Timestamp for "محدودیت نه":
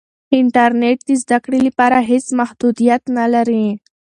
2.39-3.25